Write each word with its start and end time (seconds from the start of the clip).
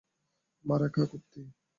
মারা 0.65 0.87
খা, 0.89 1.03
কুত্তি? 1.05 1.41